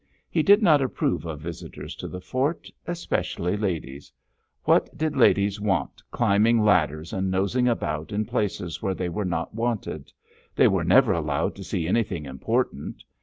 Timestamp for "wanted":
9.53-10.11